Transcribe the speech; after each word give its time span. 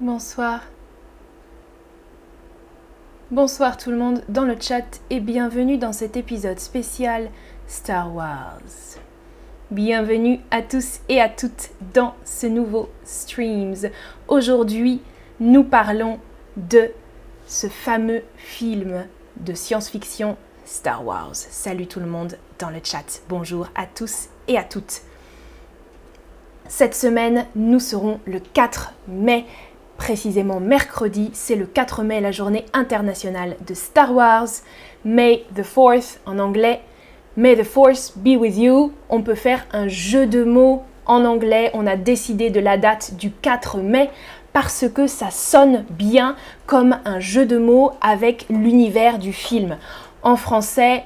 Bonsoir. 0.00 0.60
Bonsoir 3.32 3.76
tout 3.76 3.90
le 3.90 3.96
monde 3.96 4.22
dans 4.28 4.44
le 4.44 4.54
chat 4.60 5.00
et 5.10 5.18
bienvenue 5.18 5.76
dans 5.76 5.92
cet 5.92 6.16
épisode 6.16 6.60
spécial 6.60 7.32
Star 7.66 8.14
Wars. 8.14 8.60
Bienvenue 9.72 10.38
à 10.52 10.62
tous 10.62 11.00
et 11.08 11.20
à 11.20 11.28
toutes 11.28 11.70
dans 11.94 12.14
ce 12.24 12.46
nouveau 12.46 12.88
Streams. 13.02 13.90
Aujourd'hui, 14.28 15.02
nous 15.40 15.64
parlons 15.64 16.20
de 16.56 16.92
ce 17.48 17.66
fameux 17.66 18.22
film 18.36 19.04
de 19.38 19.52
science-fiction 19.52 20.36
Star 20.64 21.04
Wars. 21.04 21.34
Salut 21.34 21.88
tout 21.88 21.98
le 21.98 22.06
monde 22.06 22.38
dans 22.60 22.70
le 22.70 22.78
chat. 22.84 23.20
Bonjour 23.28 23.66
à 23.74 23.86
tous 23.86 24.28
et 24.46 24.56
à 24.58 24.62
toutes. 24.62 25.02
Cette 26.68 26.94
semaine, 26.94 27.46
nous 27.56 27.80
serons 27.80 28.20
le 28.26 28.40
4 28.40 28.92
mai 29.08 29.46
précisément 29.98 30.60
mercredi, 30.60 31.30
c'est 31.34 31.56
le 31.56 31.66
4 31.66 32.02
mai, 32.02 32.22
la 32.22 32.32
journée 32.32 32.64
internationale 32.72 33.56
de 33.66 33.74
Star 33.74 34.14
Wars. 34.14 34.48
May 35.04 35.44
the 35.54 35.60
4th 35.60 36.20
en 36.24 36.38
anglais. 36.38 36.80
May 37.36 37.56
the 37.56 37.64
Force 37.64 38.14
be 38.16 38.38
with 38.38 38.56
you. 38.56 38.92
On 39.10 39.20
peut 39.20 39.34
faire 39.34 39.66
un 39.72 39.88
jeu 39.88 40.26
de 40.26 40.44
mots 40.44 40.82
en 41.04 41.24
anglais. 41.26 41.70
On 41.74 41.86
a 41.86 41.96
décidé 41.96 42.48
de 42.48 42.60
la 42.60 42.78
date 42.78 43.16
du 43.16 43.30
4 43.30 43.78
mai 43.78 44.08
parce 44.54 44.86
que 44.88 45.06
ça 45.06 45.30
sonne 45.30 45.84
bien 45.90 46.36
comme 46.66 46.96
un 47.04 47.20
jeu 47.20 47.44
de 47.44 47.58
mots 47.58 47.92
avec 48.00 48.46
l'univers 48.48 49.18
du 49.18 49.32
film. 49.32 49.76
En 50.22 50.36
français, 50.36 51.04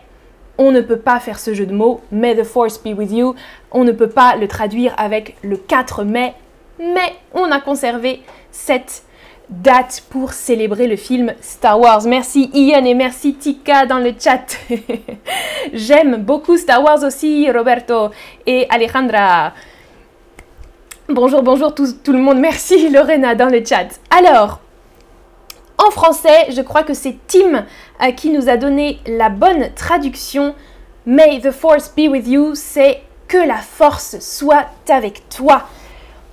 on 0.59 0.71
ne 0.71 0.81
peut 0.81 0.99
pas 0.99 1.19
faire 1.19 1.39
ce 1.39 1.55
jeu 1.55 1.67
de 1.67 1.75
mots, 1.75 2.03
May 2.13 2.37
the 2.37 2.45
Force 2.45 2.79
be 2.79 2.97
with 2.97 3.11
you. 3.11 3.35
On 3.71 3.85
ne 3.85 3.93
peut 3.93 4.09
pas 4.09 4.37
le 4.37 4.49
traduire 4.49 4.95
avec 4.97 5.37
le 5.43 5.57
4 5.57 6.05
mai, 6.05 6.35
mais 6.79 7.15
on 7.35 7.51
a 7.51 7.61
conservé 7.61 8.23
cette 8.53 9.03
date 9.49 10.05
pour 10.09 10.33
célébrer 10.33 10.87
le 10.87 10.97
film 10.97 11.35
Star 11.41 11.79
Wars. 11.79 12.03
Merci 12.07 12.51
Ian 12.55 12.85
et 12.85 12.95
merci 12.95 13.35
Tika 13.35 13.87
dans 13.87 13.99
le 13.99 14.15
chat. 14.19 14.57
J'aime 15.73 16.23
beaucoup 16.23 16.57
Star 16.57 16.83
Wars 16.83 17.03
aussi, 17.03 17.51
Roberto 17.51 18.11
et 18.47 18.67
Alejandra. 18.71 19.53
Bonjour, 21.09 21.43
bonjour 21.43 21.75
tout, 21.75 22.13
le 22.13 22.19
monde. 22.19 22.39
Merci 22.39 22.89
Lorena 22.93 23.35
dans 23.35 23.49
le 23.49 23.63
chat. 23.65 23.89
Alors, 24.11 24.61
en 25.77 25.91
français, 25.91 26.47
je 26.51 26.63
crois 26.63 26.85
que 26.85 26.95
c'est 26.95 27.17
Tim 27.27 27.65
euh, 28.03 28.13
qui 28.13 28.31
nous 28.31 28.49
a 28.49 28.57
donné 28.57 29.01
la 29.07 29.29
bonne 29.29 29.75
traduction. 29.75 30.55
May 31.05 31.41
the 31.41 31.51
force 31.51 31.93
be 31.95 32.09
with 32.09 32.29
you, 32.29 32.55
c'est 32.55 33.03
que 33.27 33.37
la 33.37 33.57
force 33.57 34.21
soit 34.21 34.67
avec 34.89 35.29
toi. 35.29 35.65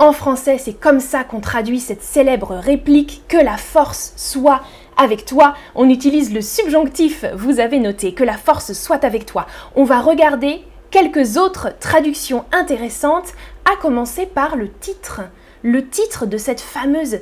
En 0.02 0.14
français, 0.14 0.58
c'est 0.58 0.80
comme 0.80 1.02
ça 1.02 1.26
qu'on 1.26 1.42
traduit 1.42 1.82
cette 1.82 2.02
célèbre 2.02 2.56
réplique 2.56 3.22
que 3.28 3.36
la 3.36 3.58
force 3.58 4.14
soit 4.16 4.62
avec 4.96 5.26
toi. 5.26 5.56
On 5.76 5.90
utilise 5.90 6.34
le 6.34 6.40
subjonctif, 6.40 7.26
vous 7.36 7.60
avez 7.60 7.80
noté, 7.80 8.14
que 8.14 8.24
la 8.24 8.38
force 8.38 8.72
soit 8.72 9.04
avec 9.04 9.26
toi. 9.26 9.46
On 9.76 9.84
va 9.84 10.00
regarder 10.00 10.64
quelques 10.90 11.36
autres 11.36 11.78
traductions 11.82 12.46
intéressantes, 12.54 13.34
à 13.66 13.76
commencer 13.76 14.26
par 14.26 14.56
le 14.56 14.72
titre. 14.72 15.20
Le 15.64 15.86
titre 15.86 16.26
de 16.26 16.38
cette 16.38 16.62
fameuse 16.62 17.18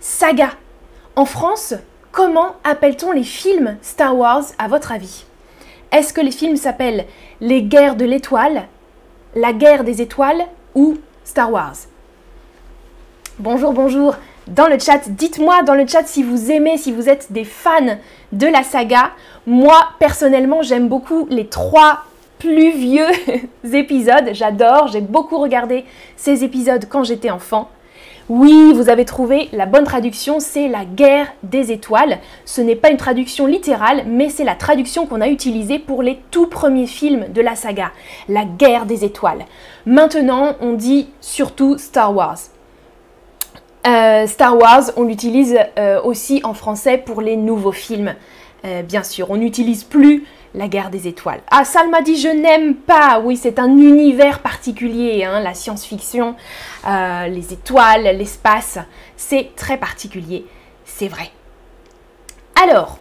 saga. 0.00 0.52
En 1.16 1.26
France, 1.26 1.74
comment 2.12 2.56
appelle-t-on 2.64 3.12
les 3.12 3.24
films 3.24 3.76
Star 3.82 4.16
Wars 4.16 4.44
à 4.58 4.68
votre 4.68 4.90
avis? 4.90 5.26
Est-ce 5.92 6.14
que 6.14 6.22
les 6.22 6.30
films 6.30 6.56
s'appellent 6.56 7.04
Les 7.42 7.62
guerres 7.62 7.96
de 7.96 8.06
l'étoile, 8.06 8.68
La 9.36 9.52
guerre 9.52 9.84
des 9.84 10.00
étoiles 10.00 10.46
ou 10.74 10.96
Star 11.24 11.52
Wars? 11.52 11.91
Bonjour, 13.42 13.72
bonjour 13.72 14.14
dans 14.46 14.68
le 14.68 14.78
chat. 14.78 15.00
Dites-moi 15.08 15.64
dans 15.64 15.74
le 15.74 15.84
chat 15.84 16.06
si 16.06 16.22
vous 16.22 16.52
aimez, 16.52 16.78
si 16.78 16.92
vous 16.92 17.08
êtes 17.08 17.32
des 17.32 17.42
fans 17.42 17.98
de 18.30 18.46
la 18.46 18.62
saga. 18.62 19.10
Moi, 19.48 19.74
personnellement, 19.98 20.62
j'aime 20.62 20.86
beaucoup 20.86 21.26
les 21.28 21.48
trois 21.48 22.04
plus 22.38 22.70
vieux 22.70 23.08
épisodes. 23.72 24.30
J'adore, 24.30 24.86
j'ai 24.92 25.00
beaucoup 25.00 25.38
regardé 25.38 25.84
ces 26.16 26.44
épisodes 26.44 26.84
quand 26.88 27.02
j'étais 27.02 27.30
enfant. 27.30 27.68
Oui, 28.28 28.72
vous 28.76 28.88
avez 28.88 29.04
trouvé 29.04 29.48
la 29.52 29.66
bonne 29.66 29.82
traduction, 29.82 30.38
c'est 30.38 30.68
la 30.68 30.84
guerre 30.84 31.26
des 31.42 31.72
étoiles. 31.72 32.18
Ce 32.44 32.60
n'est 32.60 32.76
pas 32.76 32.90
une 32.90 32.96
traduction 32.96 33.46
littérale, 33.46 34.04
mais 34.06 34.28
c'est 34.28 34.44
la 34.44 34.54
traduction 34.54 35.06
qu'on 35.06 35.20
a 35.20 35.26
utilisée 35.26 35.80
pour 35.80 36.04
les 36.04 36.20
tout 36.30 36.46
premiers 36.46 36.86
films 36.86 37.26
de 37.34 37.40
la 37.40 37.56
saga, 37.56 37.90
la 38.28 38.44
guerre 38.44 38.86
des 38.86 39.04
étoiles. 39.04 39.46
Maintenant, 39.84 40.54
on 40.60 40.74
dit 40.74 41.08
surtout 41.20 41.76
Star 41.76 42.14
Wars. 42.14 42.38
Euh, 43.86 44.26
Star 44.26 44.56
Wars, 44.56 44.90
on 44.96 45.02
l'utilise 45.04 45.58
euh, 45.78 46.00
aussi 46.02 46.40
en 46.44 46.54
français 46.54 46.98
pour 46.98 47.20
les 47.20 47.36
nouveaux 47.36 47.72
films, 47.72 48.14
euh, 48.64 48.82
bien 48.82 49.02
sûr. 49.02 49.30
On 49.30 49.36
n'utilise 49.36 49.82
plus 49.82 50.24
la 50.54 50.68
guerre 50.68 50.90
des 50.90 51.08
étoiles. 51.08 51.40
Ah, 51.50 51.64
Salma 51.64 52.00
dit 52.00 52.16
je 52.16 52.28
n'aime 52.28 52.76
pas. 52.76 53.20
Oui, 53.24 53.36
c'est 53.36 53.58
un 53.58 53.70
univers 53.70 54.38
particulier, 54.40 55.24
hein, 55.24 55.40
la 55.40 55.54
science-fiction, 55.54 56.36
les 56.86 57.52
étoiles, 57.52 58.16
l'espace. 58.16 58.78
C'est 59.16 59.50
très 59.56 59.78
particulier, 59.78 60.46
c'est 60.84 61.08
vrai. 61.08 61.30
Alors, 62.62 62.98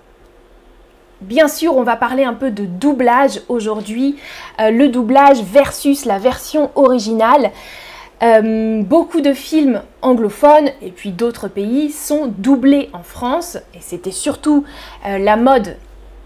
Bien 1.22 1.48
sûr, 1.48 1.78
on 1.78 1.84
va 1.84 1.98
parler 1.98 2.24
un 2.24 2.34
peu 2.34 2.50
de 2.50 2.66
doublage 2.66 3.42
aujourd'hui, 3.48 4.16
le 4.58 4.88
doublage 4.88 5.44
versus 5.44 6.06
la 6.06 6.18
version 6.18 6.72
originale. 6.74 7.52
Euh, 8.24 8.84
beaucoup 8.84 9.22
de 9.22 9.34
films 9.34 9.82
anglophones 10.04 10.70
et 10.84 10.92
puis 10.92 11.12
d'autres 11.12 11.48
pays 11.48 11.90
sont 11.90 12.28
doublés 12.28 12.90
en 12.94 13.02
France 13.02 13.58
et 13.74 13.80
c'était 13.80 14.12
surtout 14.12 14.64
euh, 15.08 15.18
la 15.18 15.38
mode 15.38 15.76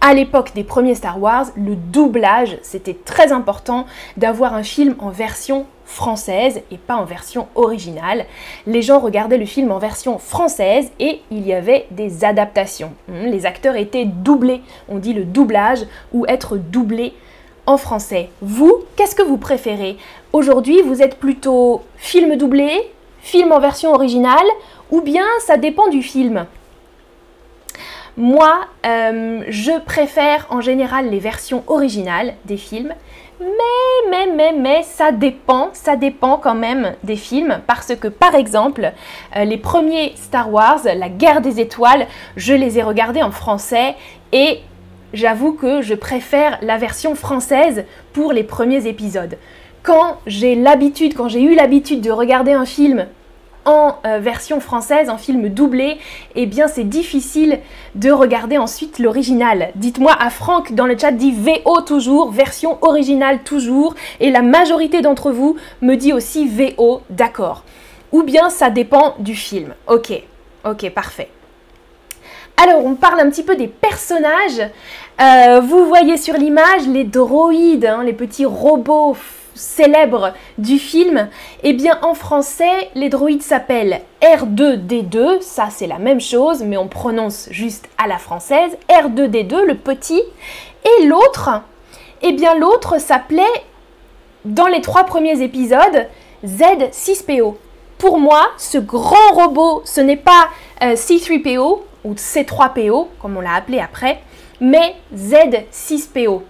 à 0.02 0.14
l'époque 0.14 0.52
des 0.54 0.64
premiers 0.64 0.94
Star 0.94 1.20
Wars, 1.20 1.48
le 1.56 1.76
doublage, 1.76 2.60
c'était 2.62 2.94
très 3.06 3.32
important 3.32 3.86
d'avoir 4.18 4.54
un 4.54 4.62
film 4.62 4.94
en 5.00 5.10
version 5.10 5.66
française 5.86 6.62
et 6.70 6.78
pas 6.78 6.96
en 6.96 7.06
version 7.06 7.48
originale. 7.56 8.26
Les 8.68 8.82
gens 8.82 9.00
regardaient 9.00 9.38
le 9.38 9.46
film 9.46 9.72
en 9.72 9.80
version 9.80 10.20
française 10.20 10.92
et 11.00 11.22
il 11.32 11.48
y 11.48 11.54
avait 11.54 11.88
des 11.90 12.24
adaptations. 12.24 12.92
Hmm, 13.08 13.26
les 13.26 13.46
acteurs 13.46 13.76
étaient 13.76 14.06
doublés, 14.06 14.62
on 14.90 15.00
dit 15.00 15.14
le 15.14 15.24
doublage 15.24 15.86
ou 16.14 16.26
être 16.28 16.58
doublé 16.58 17.14
en 17.66 17.78
français. 17.78 18.30
Vous, 18.42 18.84
qu'est-ce 18.96 19.16
que 19.16 19.24
vous 19.24 19.38
préférez? 19.38 19.98
Aujourd'hui, 20.34 20.82
vous 20.82 21.02
êtes 21.02 21.18
plutôt 21.18 21.82
film 21.98 22.36
doublé, 22.36 22.70
film 23.22 23.52
en 23.52 23.60
version 23.60 23.94
originale, 23.94 24.46
ou 24.92 25.02
bien 25.02 25.26
ça 25.40 25.58
dépend 25.58 25.88
du 25.88 26.04
film? 26.04 26.46
Moi, 28.18 28.62
euh, 28.86 29.44
je 29.50 29.78
préfère 29.80 30.48
en 30.50 30.62
général 30.62 31.10
les 31.10 31.20
versions 31.20 31.64
originales 31.68 32.36
des 32.46 32.56
films, 32.56 32.94
mais, 33.42 34.10
mais, 34.10 34.28
mais, 34.34 34.54
mais, 34.54 34.84
ça 34.84 35.12
dépend, 35.12 35.70
ça 35.74 35.98
dépend 35.98 36.38
quand 36.38 36.56
même 36.56 36.94
des 37.04 37.18
films, 37.18 37.60
parce 37.68 37.94
que 37.96 38.08
par 38.08 38.34
exemple, 38.34 38.94
euh, 39.36 39.44
les 39.44 39.58
premiers 39.58 40.14
Star 40.16 40.54
Wars, 40.54 40.80
La 40.86 41.10
guerre 41.10 41.42
des 41.42 41.60
étoiles, 41.60 42.08
je 42.38 42.54
les 42.54 42.80
ai 42.80 42.84
regardés 42.84 43.22
en 43.22 43.32
français 43.32 43.96
et 44.32 44.62
j'avoue 45.16 45.54
que 45.54 45.82
je 45.82 45.96
préfère 45.96 46.60
la 46.62 46.78
version 46.78 47.16
française 47.16 47.86
pour 48.14 48.34
les 48.34 48.44
premiers 48.44 48.86
épisodes. 48.86 49.38
Quand 49.82 50.20
j'ai 50.28 50.56
l'habitude, 50.56 51.16
quand 51.16 51.30
j'ai 51.30 51.42
eu 51.42 51.56
l'habitude 51.56 52.02
de 52.02 52.12
regarder 52.12 52.52
un 52.52 52.66
film 52.66 53.08
en 53.64 53.96
euh, 54.06 54.20
version 54.20 54.60
française, 54.60 55.10
en 55.10 55.18
film 55.18 55.50
doublé, 55.50 55.98
eh 56.36 56.46
bien 56.46 56.68
c'est 56.68 56.84
difficile 56.84 57.60
de 57.96 58.12
regarder 58.12 58.58
ensuite 58.58 59.00
l'original. 59.00 59.72
Dites-moi 59.76 60.16
à 60.20 60.30
Franck 60.30 60.74
dans 60.74 60.86
le 60.86 60.98
chat 60.98 61.12
dit 61.12 61.32
VO 61.32 61.82
toujours, 61.82 62.32
version 62.32 62.78
originale 62.84 63.40
toujours, 63.44 63.96
et 64.20 64.30
la 64.30 64.42
majorité 64.42 65.02
d'entre 65.02 65.32
vous 65.32 65.56
me 65.82 65.96
dit 65.96 66.14
aussi 66.14 66.48
VO, 66.48 67.02
d'accord. 67.10 67.64
Ou 68.12 68.22
bien 68.22 68.50
ça 68.50 68.70
dépend 68.70 69.16
du 69.20 69.34
film. 69.34 69.74
Ok, 69.88 70.12
ok, 70.64 70.90
parfait. 70.92 71.30
Alors, 72.58 72.86
on 72.86 72.96
parle 72.96 73.20
un 73.20 73.30
petit 73.30 73.44
peu 73.44 73.56
des 73.56 73.68
personnages. 73.68 74.62
Euh, 75.22 75.62
vous 75.62 75.86
voyez 75.86 76.18
sur 76.18 76.34
l'image 76.34 76.88
les 76.88 77.06
droïdes, 77.06 77.86
hein, 77.86 78.04
les 78.04 78.12
petits 78.12 78.46
robots 78.46 79.16
célèbres 79.54 80.34
du 80.58 80.78
film. 80.78 81.30
Eh 81.64 81.72
bien, 81.72 81.98
en 82.02 82.14
français, 82.14 82.90
les 82.96 83.08
droïdes 83.08 83.42
s'appellent 83.42 84.02
R2D2. 84.22 85.40
Ça, 85.42 85.70
c'est 85.72 85.88
la 85.88 86.00
même 86.00 86.20
chose, 86.20 86.64
mais 86.64 86.76
on 86.76 86.90
prononce 86.90 87.48
juste 87.52 87.88
à 87.98 88.08
la 88.08 88.18
française. 88.18 88.78
R2D2, 88.90 89.64
le 89.64 89.76
petit. 89.76 90.22
Et 90.84 91.06
l'autre, 91.06 91.62
eh 92.22 92.34
bien, 92.34 92.56
l'autre 92.56 93.00
s'appelait, 93.00 93.44
dans 94.44 94.68
les 94.68 94.82
trois 94.82 95.06
premiers 95.06 95.42
épisodes, 95.42 96.08
Z6PO. 96.46 97.56
Pour 97.98 98.20
moi, 98.20 98.50
ce 98.58 98.78
grand 98.78 99.32
robot, 99.34 99.82
ce 99.86 100.02
n'est 100.02 100.18
pas 100.18 100.50
euh, 100.84 100.96
C3PO, 100.96 101.80
ou 102.04 102.14
C3PO, 102.14 103.08
comme 103.22 103.38
on 103.38 103.42
l'a 103.42 103.56
appelé 103.56 103.80
après, 103.80 104.22
mais 104.60 104.96
Z6PO. 105.16 106.42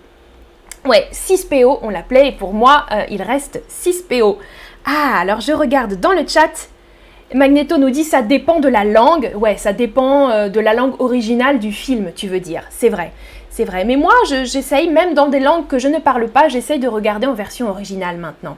Ouais, 0.85 1.07
6PO, 1.11 1.79
on 1.81 1.89
l'appelait, 1.89 2.29
et 2.29 2.31
pour 2.31 2.53
moi, 2.53 2.85
euh, 2.91 3.03
il 3.09 3.21
reste 3.21 3.61
6PO. 3.69 4.37
Ah, 4.85 5.19
alors 5.19 5.41
je 5.41 5.51
regarde 5.51 5.95
dans 5.95 6.11
le 6.11 6.27
chat. 6.27 6.69
Magneto 7.33 7.77
nous 7.77 7.89
dit 7.89 8.03
ça 8.03 8.21
dépend 8.21 8.59
de 8.59 8.69
la 8.69 8.83
langue. 8.83 9.31
Ouais, 9.35 9.57
ça 9.57 9.73
dépend 9.73 10.29
euh, 10.29 10.47
de 10.47 10.59
la 10.59 10.73
langue 10.73 11.01
originale 11.01 11.57
du 11.57 11.71
film, 11.71 12.11
tu 12.15 12.27
veux 12.27 12.39
dire. 12.39 12.63
C'est 12.69 12.89
vrai. 12.89 13.11
C'est 13.49 13.65
vrai. 13.65 13.83
Mais 13.85 13.95
moi, 13.95 14.13
j'essaye, 14.43 14.89
même 14.89 15.13
dans 15.13 15.27
des 15.27 15.39
langues 15.39 15.65
que 15.65 15.79
je 15.79 15.87
ne 15.87 15.97
parle 15.97 16.27
pas, 16.27 16.49
j'essaye 16.49 16.77
de 16.77 16.87
regarder 16.87 17.25
en 17.25 17.33
version 17.33 17.69
originale 17.69 18.17
maintenant. 18.17 18.57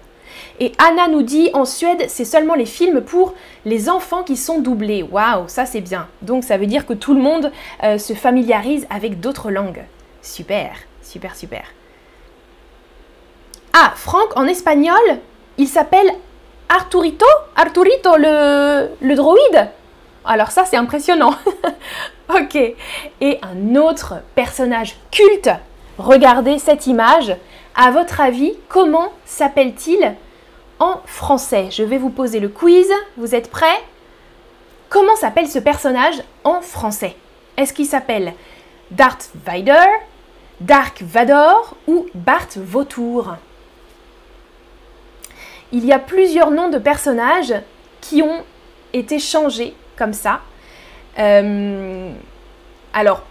Et 0.59 0.71
Anna 0.79 1.07
nous 1.07 1.21
dit 1.21 1.51
en 1.53 1.65
Suède, 1.65 2.05
c'est 2.07 2.25
seulement 2.25 2.55
les 2.55 2.65
films 2.65 3.01
pour 3.01 3.35
les 3.65 3.89
enfants 3.89 4.23
qui 4.23 4.35
sont 4.35 4.59
doublés. 4.59 5.03
Waouh, 5.03 5.47
ça 5.47 5.65
c'est 5.65 5.81
bien. 5.81 6.07
Donc 6.21 6.43
ça 6.43 6.57
veut 6.57 6.65
dire 6.65 6.85
que 6.85 6.93
tout 6.93 7.13
le 7.13 7.21
monde 7.21 7.51
euh, 7.83 7.97
se 7.97 8.13
familiarise 8.13 8.87
avec 8.89 9.19
d'autres 9.19 9.51
langues. 9.51 9.83
Super, 10.21 10.71
super, 11.03 11.35
super. 11.35 11.63
Ah, 13.73 13.93
Franck, 13.95 14.35
en 14.35 14.45
espagnol, 14.45 14.99
il 15.59 15.67
s'appelle 15.67 16.11
Arturito? 16.69 17.27
Arturito, 17.55 18.17
le, 18.17 18.89
le 18.99 19.15
droïde? 19.15 19.69
Alors 20.25 20.49
ça, 20.49 20.65
c'est 20.65 20.77
impressionnant. 20.77 21.35
ok. 22.29 22.55
Et 23.21 23.39
un 23.43 23.75
autre 23.75 24.15
personnage 24.33 24.97
culte. 25.11 25.51
Regardez 25.99 26.57
cette 26.57 26.87
image. 26.87 27.35
À 27.75 27.91
votre 27.91 28.19
avis, 28.21 28.53
comment 28.67 29.13
s'appelle-t-il 29.25 30.15
en 30.79 31.01
français 31.05 31.69
Je 31.71 31.83
vais 31.83 31.97
vous 31.97 32.09
poser 32.09 32.39
le 32.39 32.49
quiz. 32.49 32.87
Vous 33.17 33.35
êtes 33.35 33.49
prêts? 33.49 33.83
Comment 34.89 35.15
s'appelle 35.15 35.47
ce 35.47 35.59
personnage 35.59 36.23
en 36.43 36.61
français? 36.61 37.15
Est-ce 37.57 37.73
qu'il 37.73 37.85
s'appelle 37.85 38.33
Darth 38.91 39.31
Vader, 39.45 39.85
Dark 40.61 41.01
Vador 41.01 41.75
ou 41.87 42.05
Bart 42.13 42.47
Vautour? 42.55 43.35
Il 45.73 45.85
y 45.85 45.91
a 45.91 45.99
plusieurs 45.99 46.51
noms 46.51 46.69
de 46.69 46.77
personnages 46.77 47.53
qui 47.99 48.21
ont 48.21 48.43
été 48.93 49.19
changés 49.19 49.75
comme 49.97 50.13
ça. 50.13 50.39
Euh, 51.19 52.11
alors, 52.93 53.23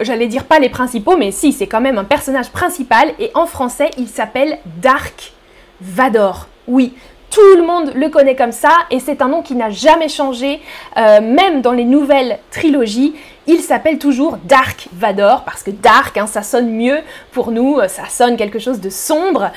j'allais 0.00 0.28
dire 0.28 0.44
pas 0.44 0.58
les 0.58 0.70
principaux, 0.70 1.16
mais 1.18 1.30
si, 1.30 1.52
c'est 1.52 1.66
quand 1.66 1.80
même 1.82 1.98
un 1.98 2.04
personnage 2.04 2.50
principal. 2.50 3.12
Et 3.18 3.30
en 3.34 3.44
français, 3.44 3.90
il 3.98 4.08
s'appelle 4.08 4.58
Dark 4.80 5.32
Vador. 5.80 6.46
Oui, 6.66 6.94
tout 7.30 7.56
le 7.56 7.62
monde 7.62 7.92
le 7.94 8.08
connaît 8.08 8.34
comme 8.34 8.52
ça 8.52 8.70
et 8.90 8.98
c'est 8.98 9.22
un 9.22 9.28
nom 9.28 9.42
qui 9.42 9.54
n'a 9.54 9.70
jamais 9.70 10.08
changé, 10.08 10.60
euh, 10.96 11.20
même 11.20 11.62
dans 11.62 11.72
les 11.72 11.84
nouvelles 11.84 12.38
trilogies. 12.50 13.14
Il 13.46 13.60
s'appelle 13.60 13.98
toujours 13.98 14.38
Dark 14.44 14.88
Vador 14.92 15.44
parce 15.44 15.62
que 15.62 15.70
Dark, 15.70 16.16
hein, 16.16 16.26
ça 16.26 16.42
sonne 16.42 16.70
mieux 16.70 16.98
pour 17.32 17.52
nous, 17.52 17.78
ça 17.88 18.06
sonne 18.08 18.36
quelque 18.36 18.58
chose 18.58 18.80
de 18.80 18.90
sombre. 18.90 19.50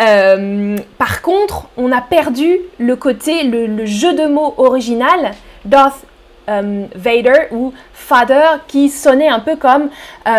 Euh, 0.00 0.76
par 0.98 1.22
contre, 1.22 1.68
on 1.76 1.92
a 1.92 2.00
perdu 2.00 2.58
le 2.78 2.96
côté, 2.96 3.44
le, 3.44 3.86
jeu 3.86 4.12
de 4.12 4.26
mots 4.26 4.54
original, 4.58 5.32
Darth 5.64 6.04
euh, 6.48 6.86
Vader 6.96 7.48
ou 7.52 7.72
Father, 7.92 8.58
qui 8.66 8.88
sonnait 8.88 9.28
un 9.28 9.40
peu 9.40 9.54
comme 9.54 9.88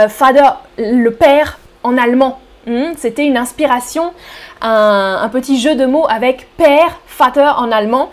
Father, 0.09 0.49
le 0.77 1.09
père 1.09 1.57
en 1.83 1.97
allemand. 1.97 2.39
Hmm, 2.67 2.93
c'était 2.97 3.25
une 3.25 3.37
inspiration 3.37 4.13
un, 4.61 5.29
petit 5.31 5.59
jeu 5.59 5.75
de 5.75 5.85
mots 5.85 6.05
avec 6.09 6.47
père, 6.57 6.99
Vater 7.17 7.53
en 7.57 7.71
allemand. 7.71 8.09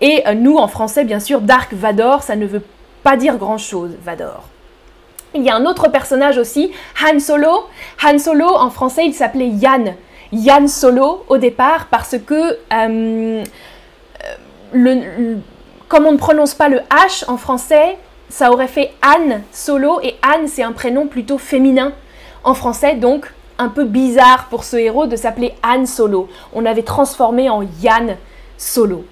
Et 0.00 0.22
euh, 0.26 0.34
nous, 0.34 0.56
en 0.56 0.68
français, 0.68 1.04
bien 1.04 1.20
sûr, 1.20 1.40
Dark 1.40 1.72
Vador, 1.74 2.22
ça 2.22 2.36
ne 2.36 2.46
veut 2.46 2.62
pas 3.02 3.16
dire 3.16 3.36
grand-chose, 3.36 3.96
Vador. 4.02 4.44
Il 5.34 5.42
y 5.42 5.50
a 5.50 5.54
un 5.54 5.66
autre 5.66 5.88
personnage 5.88 6.38
aussi, 6.38 6.72
Han 7.04 7.20
Solo. 7.20 7.66
Han 8.02 8.18
Solo, 8.18 8.46
en 8.46 8.70
français, 8.70 9.04
il 9.06 9.14
s'appelait 9.14 9.48
Yann. 9.48 9.94
Yann 10.32 10.68
Solo 10.68 11.24
au 11.28 11.38
départ 11.38 11.86
parce 11.90 12.16
que 12.18 12.58
euh, 12.72 13.44
le, 14.72 15.38
comme 15.88 16.06
on 16.06 16.12
ne 16.12 16.18
prononce 16.18 16.54
pas 16.54 16.68
le 16.68 16.78
H 16.90 17.24
en 17.28 17.36
français, 17.36 17.98
ça 18.28 18.52
aurait 18.52 18.68
fait 18.68 18.92
Anne 19.02 19.42
Solo 19.52 20.00
et 20.02 20.14
Anne 20.22 20.46
c'est 20.46 20.62
un 20.62 20.70
prénom 20.72 21.08
plutôt 21.08 21.36
féminin 21.36 21.92
en 22.44 22.54
français 22.54 22.94
donc 22.94 23.26
un 23.60 23.68
peu 23.68 23.84
bizarre 23.84 24.46
pour 24.48 24.64
ce 24.64 24.76
héros 24.76 25.06
de 25.06 25.16
s'appeler 25.16 25.54
Han 25.62 25.84
Solo. 25.84 26.28
On 26.54 26.64
avait 26.64 26.82
transformé 26.82 27.50
en 27.50 27.62
Yann 27.82 28.16
Solo. 28.56 29.04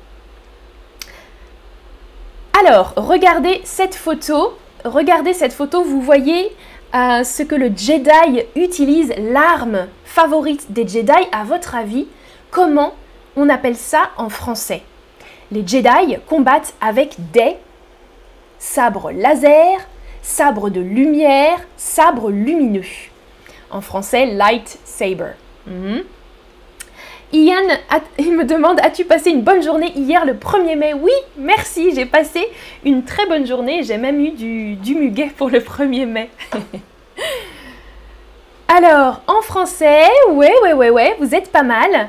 Alors, 2.58 2.94
regardez 2.96 3.60
cette 3.64 3.94
photo. 3.94 4.54
Regardez 4.84 5.34
cette 5.34 5.52
photo, 5.52 5.82
vous 5.82 6.00
voyez 6.00 6.50
euh, 6.94 7.22
ce 7.22 7.42
que 7.42 7.54
le 7.54 7.66
Jedi 7.66 8.42
utilise, 8.56 9.12
l'arme 9.18 9.86
favorite 10.04 10.72
des 10.72 10.88
Jedi. 10.88 11.12
À 11.30 11.44
votre 11.44 11.74
avis, 11.74 12.08
comment 12.50 12.94
on 13.36 13.50
appelle 13.50 13.76
ça 13.76 14.10
en 14.16 14.30
français? 14.30 14.82
Les 15.52 15.66
Jedi 15.66 16.16
combattent 16.26 16.74
avec 16.80 17.16
des 17.32 17.56
sabres 18.58 19.12
laser, 19.12 19.78
sabres 20.22 20.70
de 20.70 20.80
lumière, 20.80 21.58
sabres 21.76 22.30
lumineux 22.30 22.82
en 23.70 23.80
français 23.80 24.26
lightsaber. 24.26 25.32
Mhm. 25.66 26.02
Ian 27.32 27.56
il 28.18 28.32
me 28.36 28.44
demande 28.44 28.80
As-tu 28.80 29.04
passé 29.04 29.30
une 29.30 29.42
bonne 29.42 29.62
journée 29.62 29.92
hier 29.94 30.24
le 30.24 30.34
1er 30.34 30.76
mai? 30.76 30.94
Oui, 30.94 31.12
merci, 31.36 31.94
j'ai 31.94 32.06
passé 32.06 32.46
une 32.84 33.04
très 33.04 33.26
bonne 33.26 33.46
journée. 33.46 33.82
J'ai 33.82 33.98
même 33.98 34.20
eu 34.20 34.30
du, 34.30 34.76
du 34.76 34.94
muguet 34.94 35.30
pour 35.36 35.50
le 35.50 35.60
1er 35.60 36.06
mai. 36.06 36.30
Alors, 38.68 39.22
en 39.26 39.40
français, 39.40 40.04
ouais, 40.30 40.52
ouais, 40.62 40.74
ouais, 40.74 40.90
ouais, 40.90 41.16
vous 41.18 41.34
êtes 41.34 41.50
pas 41.50 41.62
mal. 41.62 42.08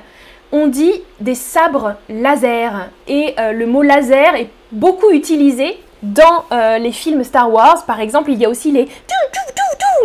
On 0.52 0.68
dit 0.68 0.92
des 1.20 1.36
sabres 1.36 1.96
laser. 2.10 2.90
Et 3.08 3.34
euh, 3.40 3.54
le 3.54 3.66
mot 3.66 3.82
laser 3.82 4.36
est 4.36 4.50
beaucoup 4.72 5.12
utilisé 5.12 5.80
dans 6.02 6.46
euh, 6.52 6.78
les 6.78 6.92
films 6.92 7.24
Star 7.24 7.52
Wars. 7.52 7.86
Par 7.86 8.00
exemple, 8.00 8.32
il 8.32 8.40
y 8.40 8.46
a 8.46 8.50
aussi 8.50 8.72
les 8.72 8.88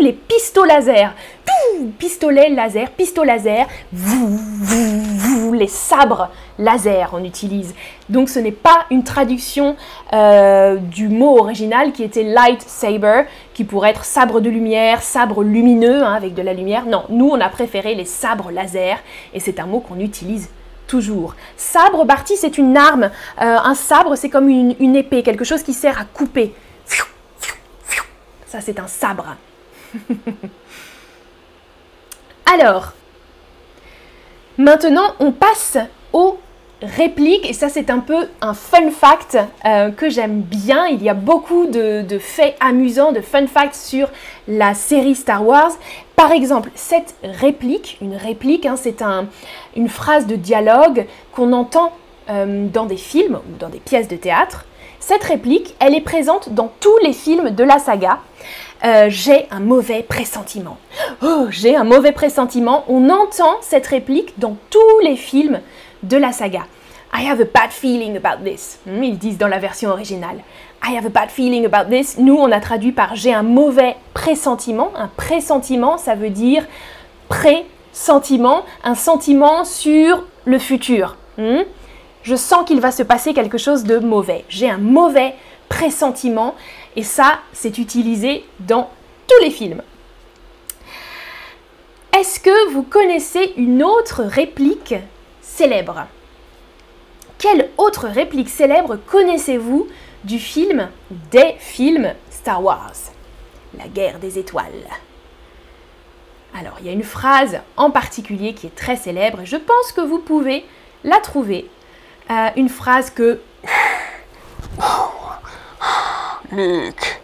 les 0.00 0.12
pistolets 0.12 0.80
laser 0.80 1.14
pistolet 1.98 2.48
laser, 2.50 2.90
pistolet 2.90 3.36
laser, 3.36 3.66
les 5.52 5.66
sabres 5.66 6.30
laser 6.58 7.10
on 7.12 7.24
utilise. 7.24 7.74
Donc 8.08 8.28
ce 8.28 8.38
n'est 8.38 8.52
pas 8.52 8.86
une 8.90 9.04
traduction 9.04 9.76
euh, 10.12 10.76
du 10.76 11.08
mot 11.08 11.38
original 11.38 11.92
qui 11.92 12.02
était 12.02 12.22
lightsaber, 12.22 13.24
qui 13.52 13.64
pourrait 13.64 13.90
être 13.90 14.04
sabre 14.04 14.40
de 14.40 14.50
lumière, 14.50 15.02
sabre 15.02 15.42
lumineux 15.42 16.02
hein, 16.02 16.14
avec 16.14 16.34
de 16.34 16.42
la 16.42 16.52
lumière. 16.52 16.86
Non, 16.86 17.04
nous 17.08 17.28
on 17.28 17.40
a 17.40 17.48
préféré 17.48 17.94
les 17.94 18.04
sabres 18.04 18.50
laser 18.50 18.98
et 19.32 19.40
c'est 19.40 19.60
un 19.60 19.66
mot 19.66 19.80
qu'on 19.80 20.00
utilise 20.00 20.48
toujours. 20.86 21.34
Sabre, 21.56 22.04
Barty, 22.04 22.36
c'est 22.36 22.58
une 22.58 22.76
arme. 22.76 23.04
Euh, 23.40 23.56
un 23.64 23.74
sabre, 23.74 24.16
c'est 24.16 24.28
comme 24.28 24.50
une, 24.50 24.76
une 24.80 24.96
épée, 24.96 25.22
quelque 25.22 25.44
chose 25.44 25.62
qui 25.62 25.72
sert 25.72 25.98
à 25.98 26.04
couper. 26.04 26.52
Ça, 28.46 28.60
c'est 28.60 28.78
un 28.78 28.86
sabre. 28.86 29.34
Alors, 32.52 32.92
maintenant, 34.58 35.14
on 35.18 35.32
passe 35.32 35.78
aux 36.12 36.38
répliques, 36.82 37.48
et 37.48 37.52
ça 37.52 37.68
c'est 37.68 37.90
un 37.90 38.00
peu 38.00 38.28
un 38.40 38.54
fun 38.54 38.90
fact 38.90 39.38
euh, 39.64 39.90
que 39.90 40.10
j'aime 40.10 40.40
bien. 40.40 40.86
Il 40.86 41.02
y 41.02 41.08
a 41.08 41.14
beaucoup 41.14 41.66
de, 41.66 42.04
faits 42.18 42.56
amusants, 42.60 43.12
de 43.12 43.20
fun 43.20 43.46
facts 43.46 43.74
sur 43.74 44.08
la 44.46 44.74
série 44.74 45.14
Star 45.14 45.46
Wars. 45.46 45.72
Par 46.16 46.32
exemple, 46.32 46.70
cette 46.74 47.14
réplique, 47.22 47.98
une 48.00 48.16
réplique, 48.16 48.66
hein, 48.66 48.76
c'est 48.76 49.02
une 49.76 49.88
phrase 49.88 50.26
de 50.26 50.36
dialogue 50.36 51.06
qu'on 51.32 51.52
entend 51.52 51.92
euh, 52.30 52.66
dans 52.68 52.86
des 52.86 52.96
films 52.96 53.36
ou 53.36 53.58
dans 53.58 53.68
des 53.68 53.80
pièces 53.80 54.08
de 54.08 54.16
théâtre. 54.16 54.64
Cette 55.06 55.24
réplique, 55.24 55.74
elle 55.80 55.94
est 55.94 56.00
présente 56.00 56.54
dans 56.54 56.72
tous 56.80 56.96
les 57.02 57.12
films 57.12 57.50
de 57.50 57.62
la 57.62 57.78
saga. 57.78 58.20
Euh, 58.86 59.08
j'ai 59.10 59.46
un 59.50 59.60
mauvais 59.60 60.02
pressentiment. 60.02 60.78
Oh, 61.22 61.48
j'ai 61.50 61.76
un 61.76 61.84
mauvais 61.84 62.12
pressentiment. 62.12 62.86
On 62.88 63.10
entend 63.10 63.56
cette 63.60 63.86
réplique 63.86 64.32
dans 64.38 64.56
tous 64.70 64.98
les 65.02 65.16
films 65.16 65.60
de 66.04 66.16
la 66.16 66.32
saga. 66.32 66.62
I 67.14 67.28
have 67.28 67.38
a 67.38 67.44
bad 67.44 67.70
feeling 67.70 68.16
about 68.16 68.42
this. 68.46 68.78
Hmm, 68.86 69.02
ils 69.02 69.18
disent 69.18 69.36
dans 69.36 69.46
la 69.46 69.58
version 69.58 69.90
originale. 69.90 70.38
I 70.82 70.96
have 70.96 71.04
a 71.04 71.10
bad 71.10 71.28
feeling 71.28 71.66
about 71.66 71.90
this. 71.90 72.16
Nous, 72.16 72.36
on 72.36 72.50
a 72.50 72.60
traduit 72.60 72.92
par 72.92 73.14
j'ai 73.14 73.34
un 73.34 73.42
mauvais 73.42 73.96
pressentiment. 74.14 74.90
Un 74.96 75.08
pressentiment, 75.08 75.98
ça 75.98 76.14
veut 76.14 76.30
dire 76.30 76.64
pressentiment, 77.28 78.62
un 78.82 78.94
sentiment 78.94 79.66
sur 79.66 80.24
le 80.46 80.58
futur. 80.58 81.16
Hmm? 81.36 81.64
Je 82.24 82.36
sens 82.36 82.66
qu'il 82.66 82.80
va 82.80 82.90
se 82.90 83.02
passer 83.02 83.34
quelque 83.34 83.58
chose 83.58 83.84
de 83.84 83.98
mauvais. 83.98 84.44
J'ai 84.48 84.68
un 84.68 84.78
mauvais 84.78 85.34
pressentiment. 85.68 86.54
Et 86.96 87.02
ça, 87.02 87.40
c'est 87.52 87.78
utilisé 87.78 88.44
dans 88.60 88.90
tous 89.28 89.44
les 89.44 89.50
films. 89.50 89.82
Est-ce 92.16 92.40
que 92.40 92.70
vous 92.72 92.82
connaissez 92.82 93.52
une 93.56 93.82
autre 93.82 94.22
réplique 94.22 94.94
célèbre? 95.42 96.06
Quelle 97.38 97.68
autre 97.76 98.08
réplique 98.08 98.48
célèbre 98.48 98.96
connaissez-vous 98.96 99.86
du 100.22 100.38
film, 100.38 100.88
des 101.30 101.56
films 101.58 102.14
Star 102.30 102.62
Wars? 102.62 102.94
La 103.76 103.88
guerre 103.88 104.18
des 104.18 104.38
étoiles. 104.38 104.88
Alors, 106.58 106.76
il 106.80 106.86
y 106.86 106.88
a 106.88 106.92
une 106.92 107.02
phrase 107.02 107.58
en 107.76 107.90
particulier 107.90 108.54
qui 108.54 108.68
est 108.68 108.74
très 108.74 108.96
célèbre 108.96 109.40
je 109.44 109.56
pense 109.56 109.92
que 109.92 110.00
vous 110.00 110.20
pouvez 110.20 110.64
la 111.02 111.18
trouver 111.18 111.68
Euh, 112.30 112.48
une 112.56 112.68
phrase 112.68 113.10
que... 113.10 113.40
Luke. 116.52 117.20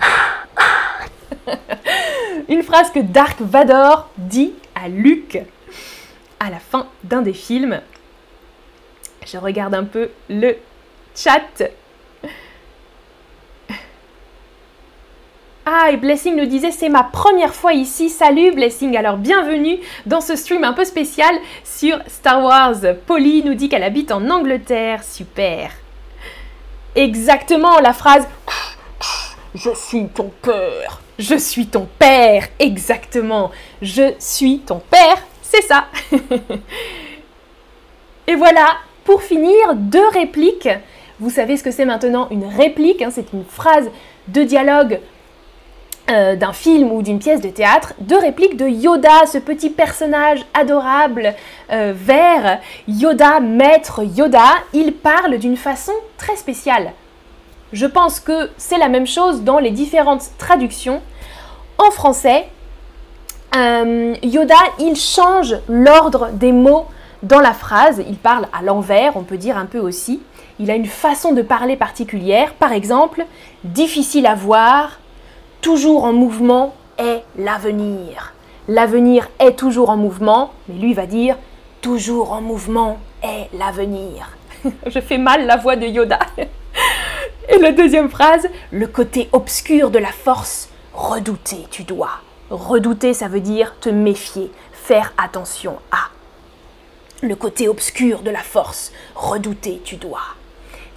une 2.48 2.62
phrase 2.62 2.92
que 2.92 3.00
Dark 3.00 3.40
Vador 3.40 4.10
dit 4.16 4.52
à 4.74 4.88
Luke 4.88 5.38
à 6.40 6.50
la 6.50 6.58
fin 6.58 6.88
d'un 7.04 7.22
des 7.22 7.32
films. 7.32 7.80
Je 9.26 9.38
regarde 9.38 9.74
un 9.74 9.84
peu 9.84 10.10
le 10.28 10.56
chat. 11.14 11.62
Ah, 15.70 15.90
et 15.92 15.98
Blessing 15.98 16.34
nous 16.34 16.46
disait 16.46 16.70
c'est 16.70 16.88
ma 16.88 17.02
première 17.02 17.54
fois 17.54 17.74
ici. 17.74 18.08
Salut 18.08 18.52
Blessing, 18.52 18.96
alors 18.96 19.18
bienvenue 19.18 19.76
dans 20.06 20.22
ce 20.22 20.34
stream 20.34 20.64
un 20.64 20.72
peu 20.72 20.86
spécial 20.86 21.34
sur 21.62 21.98
Star 22.06 22.42
Wars. 22.42 22.76
Polly 23.06 23.42
nous 23.44 23.52
dit 23.52 23.68
qu'elle 23.68 23.82
habite 23.82 24.10
en 24.10 24.30
Angleterre. 24.30 25.04
Super. 25.04 25.72
Exactement 26.94 27.80
la 27.80 27.92
phrase 27.92 28.26
Je 29.54 29.68
suis 29.74 30.06
ton 30.06 30.32
père. 30.40 31.02
Je 31.18 31.34
suis 31.34 31.66
ton 31.66 31.86
père. 31.98 32.48
Exactement. 32.58 33.50
Je 33.82 34.14
suis 34.18 34.60
ton 34.60 34.78
père. 34.78 35.22
C'est 35.42 35.64
ça. 35.64 35.88
et 38.26 38.36
voilà, 38.36 38.78
pour 39.04 39.22
finir, 39.22 39.74
deux 39.74 40.08
répliques. 40.08 40.70
Vous 41.20 41.28
savez 41.28 41.58
ce 41.58 41.62
que 41.62 41.72
c'est 41.72 41.84
maintenant 41.84 42.28
une 42.30 42.46
réplique, 42.46 43.02
hein, 43.02 43.10
c'est 43.12 43.34
une 43.34 43.44
phrase 43.44 43.90
de 44.28 44.44
dialogue 44.44 45.00
euh, 46.10 46.36
d'un 46.36 46.54
film 46.54 46.90
ou 46.90 47.02
d'une 47.02 47.18
pièce 47.18 47.42
de 47.42 47.50
théâtre, 47.50 47.92
deux 48.00 48.18
répliques 48.18 48.56
de 48.56 48.66
Yoda, 48.66 49.26
ce 49.30 49.36
petit 49.36 49.68
personnage 49.68 50.40
adorable 50.54 51.34
euh, 51.70 51.92
vert. 51.94 52.60
Yoda, 52.88 53.40
maître 53.40 54.02
Yoda, 54.02 54.54
il 54.72 54.94
parle 54.94 55.36
d'une 55.36 55.58
façon 55.58 55.92
très 56.16 56.36
spéciale. 56.36 56.92
Je 57.74 57.84
pense 57.84 58.20
que 58.20 58.48
c'est 58.56 58.78
la 58.78 58.88
même 58.88 59.06
chose 59.06 59.42
dans 59.42 59.58
les 59.58 59.70
différentes 59.70 60.24
traductions. 60.38 61.02
En 61.76 61.90
français, 61.90 62.48
euh, 63.54 64.14
Yoda, 64.22 64.54
il 64.78 64.96
change 64.96 65.56
l'ordre 65.68 66.30
des 66.32 66.52
mots 66.52 66.86
dans 67.22 67.40
la 67.40 67.52
phrase. 67.52 68.02
Il 68.08 68.16
parle 68.16 68.46
à 68.58 68.62
l'envers, 68.62 69.16
on 69.16 69.24
peut 69.24 69.36
dire 69.36 69.58
un 69.58 69.66
peu 69.66 69.78
aussi. 69.78 70.22
Il 70.58 70.70
a 70.70 70.74
une 70.74 70.86
façon 70.86 71.32
de 71.32 71.42
parler 71.42 71.76
particulière. 71.76 72.54
Par 72.54 72.72
exemple, 72.72 73.26
difficile 73.64 74.26
à 74.26 74.34
voir, 74.34 74.97
toujours 75.60 76.04
en 76.04 76.12
mouvement 76.12 76.74
est 76.98 77.22
l'avenir. 77.36 78.34
L'avenir 78.68 79.28
est 79.38 79.58
toujours 79.58 79.90
en 79.90 79.96
mouvement, 79.96 80.52
mais 80.68 80.74
lui 80.74 80.94
va 80.94 81.06
dire 81.06 81.36
toujours 81.80 82.32
en 82.32 82.40
mouvement 82.40 82.98
est 83.22 83.48
l'avenir. 83.56 84.36
Je 84.86 85.00
fais 85.00 85.18
mal 85.18 85.46
la 85.46 85.56
voix 85.56 85.76
de 85.76 85.86
Yoda. 85.86 86.18
Et 87.48 87.58
la 87.58 87.72
deuxième 87.72 88.10
phrase, 88.10 88.48
le 88.72 88.86
côté 88.86 89.28
obscur 89.32 89.90
de 89.90 89.98
la 89.98 90.12
force, 90.12 90.68
redouter 90.92 91.66
tu 91.70 91.84
dois. 91.84 92.20
Redouter, 92.50 93.14
ça 93.14 93.28
veut 93.28 93.40
dire 93.40 93.74
te 93.80 93.88
méfier, 93.88 94.50
faire 94.72 95.12
attention 95.16 95.78
à. 95.90 96.10
Le 97.22 97.34
côté 97.34 97.68
obscur 97.68 98.20
de 98.20 98.30
la 98.30 98.42
force, 98.42 98.92
redouter 99.14 99.80
tu 99.84 99.96
dois. 99.96 100.36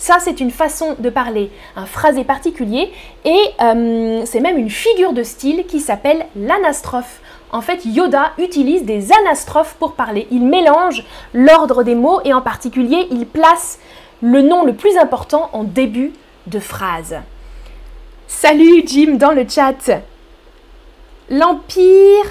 Ça, 0.02 0.18
c'est 0.20 0.40
une 0.40 0.50
façon 0.50 0.96
de 0.98 1.12
parler, 1.12 1.52
un 1.76 1.86
phrasé 1.86 2.24
particulier, 2.24 2.92
et 3.24 3.40
euh, 3.62 4.24
c'est 4.26 4.40
même 4.40 4.58
une 4.58 4.72
figure 4.72 5.14
de 5.14 5.22
style 5.22 5.68
qui 5.68 5.80
s'appelle 5.80 6.26
l'anastrophe. 6.36 7.22
En 7.52 7.62
fait, 7.62 7.86
Yoda 7.86 8.32
utilise 8.40 8.84
des 8.84 9.14
anastrophes 9.14 9.76
pour 9.78 9.94
parler. 9.94 10.28
Il 10.32 10.42
mélange 10.42 11.06
l'ordre 11.36 11.84
des 11.84 11.94
mots 11.94 12.20
et 12.26 12.34
en 12.34 12.42
particulier, 12.42 13.10
il 13.12 13.28
place 13.28 13.78
le 14.22 14.42
nom 14.42 14.66
le 14.66 14.74
plus 14.74 14.98
important 14.98 15.52
en 15.54 15.64
début 15.64 16.14
de 16.48 16.60
phrase. 16.60 17.18
Salut 18.26 18.82
Jim 18.88 19.18
dans 19.20 19.34
le 19.34 19.46
chat. 19.48 20.02
L'Empire. 21.30 22.26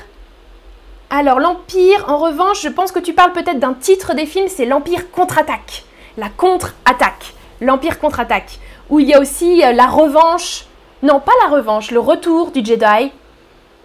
Alors 1.08 1.38
l'Empire, 1.38 2.06
en 2.08 2.18
revanche, 2.18 2.62
je 2.62 2.68
pense 2.68 2.90
que 2.90 2.98
tu 2.98 3.12
parles 3.12 3.32
peut-être 3.32 3.60
d'un 3.60 3.74
titre 3.74 4.14
des 4.14 4.26
films, 4.26 4.48
c'est 4.48 4.66
l'Empire 4.66 5.12
contre-attaque. 5.12 5.84
La 6.16 6.30
contre-attaque 6.30 7.34
l'Empire 7.60 7.98
contre-attaque, 7.98 8.58
où 8.88 9.00
il 9.00 9.08
y 9.08 9.14
a 9.14 9.20
aussi 9.20 9.64
euh, 9.64 9.72
la 9.72 9.86
revanche, 9.86 10.66
non 11.02 11.20
pas 11.20 11.32
la 11.44 11.50
revanche, 11.50 11.90
le 11.90 12.00
retour 12.00 12.50
du 12.50 12.64
Jedi. 12.64 13.12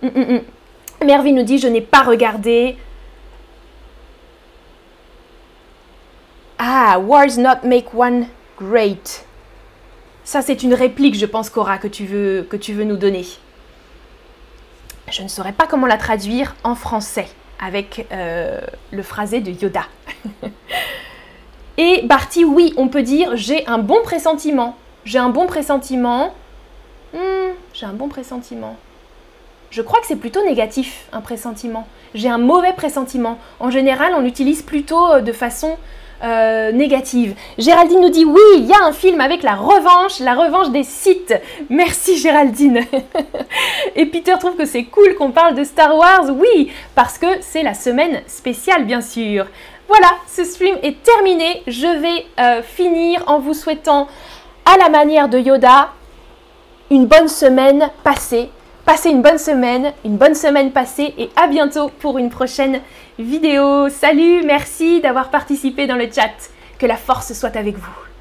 Mm, 0.01 0.07
mm, 0.07 0.33
mm. 0.33 0.41
Mervyn 1.05 1.33
nous 1.33 1.43
dit 1.43 1.57
je 1.57 1.67
n'ai 1.67 1.81
pas 1.81 2.03
regardé. 2.03 2.77
Ah, 6.57 6.99
wars 6.99 7.37
not 7.37 7.67
make 7.67 7.93
one 7.93 8.27
great. 8.57 9.25
Ça 10.23 10.41
c'est 10.41 10.63
une 10.63 10.73
réplique, 10.73 11.15
je 11.15 11.25
pense, 11.25 11.49
Cora, 11.49 11.77
que 11.77 11.87
tu 11.87 12.05
veux, 12.05 12.47
que 12.49 12.57
tu 12.57 12.73
veux 12.73 12.83
nous 12.85 12.97
donner. 12.97 13.25
Je 15.11 15.21
ne 15.21 15.27
saurais 15.27 15.51
pas 15.51 15.67
comment 15.67 15.85
la 15.85 15.97
traduire 15.97 16.55
en 16.63 16.73
français 16.73 17.27
avec 17.59 18.07
euh, 18.11 18.59
le 18.91 19.03
phrasé 19.03 19.39
de 19.39 19.51
Yoda. 19.51 19.83
Et 21.77 22.03
Barty, 22.03 22.45
oui, 22.45 22.73
on 22.77 22.87
peut 22.87 23.03
dire 23.03 23.35
j'ai 23.35 23.65
un 23.67 23.77
bon 23.77 24.01
pressentiment. 24.03 24.75
J'ai 25.03 25.19
un 25.19 25.29
bon 25.29 25.45
pressentiment. 25.45 26.33
Hmm, 27.13 27.53
j'ai 27.73 27.85
un 27.85 27.93
bon 27.93 28.07
pressentiment. 28.07 28.75
Je 29.71 29.81
crois 29.81 29.99
que 29.99 30.07
c'est 30.07 30.15
plutôt 30.15 30.43
négatif, 30.45 31.07
un 31.11 31.21
pressentiment. 31.21 31.87
J'ai 32.13 32.29
un 32.29 32.37
mauvais 32.37 32.73
pressentiment. 32.73 33.37
En 33.59 33.69
général, 33.69 34.13
on 34.15 34.21
l'utilise 34.21 34.61
plutôt 34.61 35.11
euh, 35.11 35.21
de 35.21 35.33
façon 35.33 35.77
euh, 36.23 36.71
négative. 36.71 37.35
Géraldine 37.57 37.99
nous 37.99 38.09
dit 38.09 38.23
oui, 38.23 38.39
il 38.57 38.65
y 38.65 38.73
a 38.73 38.85
un 38.85 38.93
film 38.93 39.19
avec 39.19 39.43
la 39.43 39.55
revanche, 39.55 40.19
la 40.21 40.33
revanche 40.33 40.69
des 40.69 40.83
sites. 40.83 41.33
Merci 41.69 42.17
Géraldine. 42.17 42.85
Et 43.97 44.05
Peter 44.05 44.33
trouve 44.39 44.55
que 44.55 44.65
c'est 44.65 44.85
cool 44.85 45.15
qu'on 45.15 45.31
parle 45.31 45.55
de 45.55 45.65
Star 45.65 45.93
Wars. 45.95 46.29
Oui, 46.29 46.71
parce 46.95 47.17
que 47.17 47.27
c'est 47.41 47.63
la 47.63 47.73
semaine 47.73 48.21
spéciale, 48.27 48.85
bien 48.85 49.01
sûr. 49.01 49.45
Voilà, 49.87 50.11
ce 50.27 50.43
stream 50.43 50.77
est 50.81 51.01
terminé. 51.03 51.63
Je 51.67 51.87
vais 51.87 52.25
euh, 52.39 52.61
finir 52.63 53.23
en 53.27 53.39
vous 53.39 53.53
souhaitant, 53.53 54.07
à 54.65 54.77
la 54.77 54.89
manière 54.89 55.29
de 55.29 55.37
Yoda, 55.37 55.89
une 56.89 57.05
bonne 57.05 57.27
semaine 57.27 57.89
passée. 58.03 58.49
Passez 58.83 59.09
une 59.09 59.21
bonne 59.21 59.37
semaine, 59.37 59.93
une 60.03 60.17
bonne 60.17 60.35
semaine 60.35 60.71
passée 60.71 61.13
et 61.17 61.29
à 61.35 61.47
bientôt 61.47 61.89
pour 61.99 62.17
une 62.17 62.29
prochaine 62.29 62.81
vidéo. 63.17 63.89
Salut, 63.89 64.43
merci 64.43 65.01
d'avoir 65.01 65.29
participé 65.29 65.87
dans 65.87 65.95
le 65.95 66.07
chat. 66.11 66.33
Que 66.77 66.85
la 66.85 66.97
force 66.97 67.33
soit 67.33 67.55
avec 67.55 67.77
vous. 67.77 68.14